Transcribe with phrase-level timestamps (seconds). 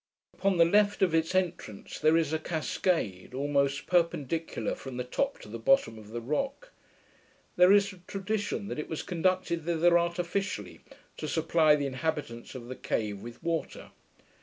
[0.33, 5.37] Upon the left of its entrance there is a cascade, almost perpendicular from the top
[5.41, 6.71] to the bottom of the rock.
[7.55, 10.81] There is a tradition that it was conducted thither artificially,
[11.17, 13.91] to supply the inhabitants of the cave with water.